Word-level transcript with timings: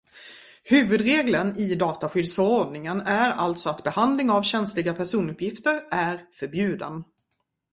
Huvudregeln 0.63 1.53
i 1.57 1.75
dataskyddsförordningen 1.75 3.01
är 3.01 3.31
alltså 3.31 3.69
att 3.69 3.83
behandling 3.83 4.29
av 4.29 4.43
känsliga 4.43 4.93
personuppgifter 4.93 5.81
är 5.91 6.25
förbjuden. 6.31 7.03